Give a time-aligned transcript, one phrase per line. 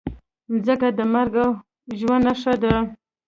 [0.51, 1.51] مځکه د مرګ او
[1.99, 2.73] ژوند نښه ده.